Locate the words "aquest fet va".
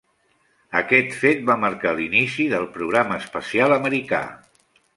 0.79-1.57